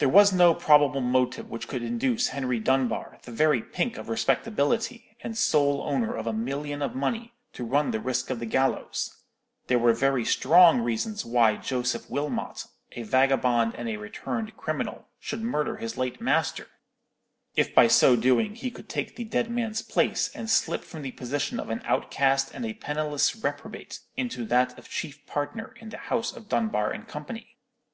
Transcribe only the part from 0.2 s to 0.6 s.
no